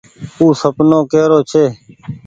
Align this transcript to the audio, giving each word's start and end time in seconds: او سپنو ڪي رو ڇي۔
او 0.39 0.45
سپنو 0.61 0.99
ڪي 1.11 1.21
رو 1.29 1.39
ڇي۔ 1.49 1.65